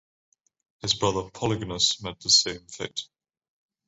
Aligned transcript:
His 0.79 0.95
brother 0.95 1.29
Polygonus 1.29 2.01
met 2.01 2.19
the 2.21 2.31
same 2.31 2.65
fate. 2.65 3.01